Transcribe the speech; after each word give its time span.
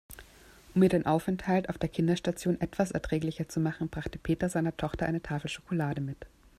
Um 0.73 0.81
ihr 0.81 0.89
den 0.89 1.05
Aufenthalt 1.05 1.69
auf 1.69 1.77
der 1.77 1.87
Kinderstation 1.87 2.59
etwas 2.59 2.89
erträglicher 2.89 3.47
zu 3.47 3.59
machen, 3.59 3.87
brachte 3.87 4.17
Peter 4.17 4.49
seiner 4.49 4.75
Tochter 4.75 5.05
eine 5.05 5.21
Tafel 5.21 5.47
Schokolade 5.51 6.01
mit. 6.01 6.25